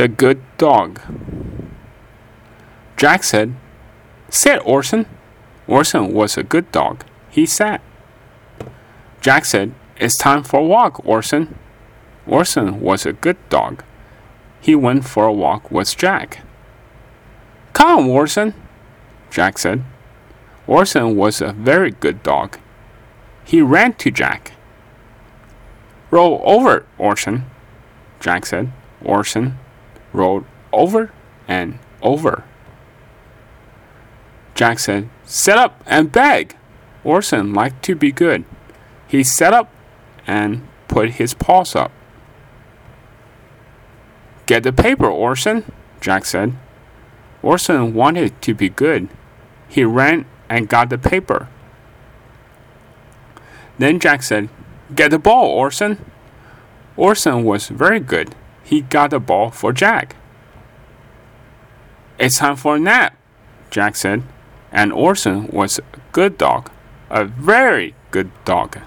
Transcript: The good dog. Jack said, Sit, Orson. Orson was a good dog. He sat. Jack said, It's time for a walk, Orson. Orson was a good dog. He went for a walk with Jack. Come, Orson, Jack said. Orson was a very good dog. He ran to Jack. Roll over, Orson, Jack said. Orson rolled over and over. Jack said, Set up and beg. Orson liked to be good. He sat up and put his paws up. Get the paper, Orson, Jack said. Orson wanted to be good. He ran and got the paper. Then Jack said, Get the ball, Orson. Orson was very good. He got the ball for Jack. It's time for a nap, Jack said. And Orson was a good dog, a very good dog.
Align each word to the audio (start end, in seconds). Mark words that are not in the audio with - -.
The 0.00 0.08
good 0.08 0.40
dog. 0.56 0.98
Jack 2.96 3.22
said, 3.22 3.54
Sit, 4.30 4.58
Orson. 4.64 5.04
Orson 5.66 6.14
was 6.14 6.38
a 6.38 6.42
good 6.42 6.72
dog. 6.72 7.04
He 7.28 7.44
sat. 7.44 7.82
Jack 9.20 9.44
said, 9.44 9.74
It's 9.98 10.16
time 10.16 10.42
for 10.42 10.60
a 10.60 10.64
walk, 10.64 11.04
Orson. 11.04 11.54
Orson 12.26 12.80
was 12.80 13.04
a 13.04 13.12
good 13.12 13.36
dog. 13.50 13.84
He 14.62 14.74
went 14.74 15.04
for 15.04 15.26
a 15.26 15.32
walk 15.34 15.70
with 15.70 15.94
Jack. 15.94 16.46
Come, 17.74 18.08
Orson, 18.08 18.54
Jack 19.30 19.58
said. 19.58 19.84
Orson 20.66 21.14
was 21.14 21.42
a 21.42 21.52
very 21.52 21.90
good 21.90 22.22
dog. 22.22 22.58
He 23.44 23.60
ran 23.60 23.92
to 23.96 24.10
Jack. 24.10 24.52
Roll 26.10 26.40
over, 26.42 26.86
Orson, 26.96 27.44
Jack 28.18 28.46
said. 28.46 28.72
Orson 29.04 29.58
rolled 30.12 30.44
over 30.72 31.12
and 31.48 31.78
over. 32.02 32.44
Jack 34.54 34.78
said, 34.78 35.08
Set 35.24 35.58
up 35.58 35.82
and 35.86 36.12
beg. 36.12 36.56
Orson 37.02 37.54
liked 37.54 37.82
to 37.84 37.94
be 37.94 38.12
good. 38.12 38.44
He 39.08 39.24
sat 39.24 39.54
up 39.54 39.72
and 40.26 40.66
put 40.86 41.12
his 41.12 41.34
paws 41.34 41.74
up. 41.74 41.90
Get 44.46 44.64
the 44.64 44.72
paper, 44.72 45.06
Orson, 45.06 45.70
Jack 46.00 46.24
said. 46.24 46.56
Orson 47.42 47.94
wanted 47.94 48.40
to 48.42 48.54
be 48.54 48.68
good. 48.68 49.08
He 49.68 49.84
ran 49.84 50.26
and 50.48 50.68
got 50.68 50.90
the 50.90 50.98
paper. 50.98 51.48
Then 53.78 53.98
Jack 53.98 54.22
said, 54.22 54.48
Get 54.94 55.12
the 55.12 55.18
ball, 55.18 55.46
Orson. 55.46 56.04
Orson 56.96 57.44
was 57.44 57.68
very 57.68 58.00
good. 58.00 58.34
He 58.70 58.82
got 58.82 59.10
the 59.10 59.18
ball 59.18 59.50
for 59.50 59.72
Jack. 59.72 60.14
It's 62.20 62.38
time 62.38 62.54
for 62.54 62.76
a 62.76 62.78
nap, 62.78 63.16
Jack 63.68 63.96
said. 63.96 64.22
And 64.70 64.92
Orson 64.92 65.48
was 65.48 65.80
a 65.80 65.82
good 66.12 66.38
dog, 66.38 66.70
a 67.10 67.24
very 67.24 67.96
good 68.12 68.30
dog. 68.44 68.78